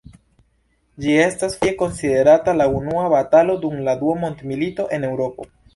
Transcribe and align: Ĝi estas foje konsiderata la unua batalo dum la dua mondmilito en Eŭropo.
Ĝi 1.03 1.13
estas 1.25 1.59
foje 1.59 1.75
konsiderata 1.83 2.57
la 2.63 2.69
unua 2.81 3.07
batalo 3.17 3.61
dum 3.67 3.81
la 3.91 3.99
dua 4.05 4.21
mondmilito 4.27 4.93
en 4.99 5.11
Eŭropo. 5.15 5.51